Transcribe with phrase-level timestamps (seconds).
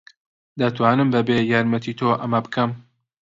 [0.59, 2.71] دەتوانم بەبێ یارمەتیی تۆ ئەمە بکەم.